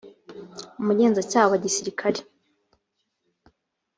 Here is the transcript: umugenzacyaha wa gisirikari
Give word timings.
umugenzacyaha 0.81 1.49
wa 1.51 1.57
gisirikari 1.63 2.21